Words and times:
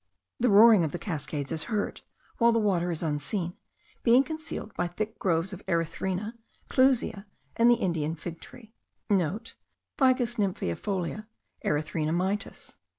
The 0.39 0.49
roaring 0.49 0.83
of 0.83 0.93
the 0.93 0.97
cascades 0.97 1.51
is 1.51 1.65
heard, 1.65 2.01
while 2.39 2.51
the 2.51 2.57
water 2.57 2.89
is 2.89 3.03
unseen, 3.03 3.53
being 4.01 4.23
concealed 4.23 4.73
by 4.73 4.87
thick 4.87 5.19
groves 5.19 5.53
of 5.53 5.63
erythrina, 5.67 6.33
clusia, 6.71 7.27
and 7.55 7.69
the 7.69 7.75
Indian 7.75 8.15
fig 8.15 8.39
tree.* 8.41 8.73
(* 8.93 9.09
Ficus 9.11 10.37
nymphaeifolia, 10.37 11.27
Erythrina 11.63 12.15
mitis. 12.15 12.77